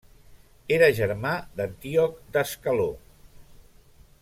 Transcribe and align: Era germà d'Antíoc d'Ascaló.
Era 0.77 0.87
germà 0.99 1.33
d'Antíoc 1.61 2.17
d'Ascaló. 2.37 2.89